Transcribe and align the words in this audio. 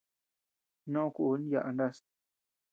Noʼö 0.93 1.09
kun 1.15 1.41
yaʼa 1.51 1.71
naas. 1.77 1.97